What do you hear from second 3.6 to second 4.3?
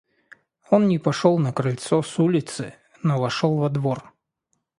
двор.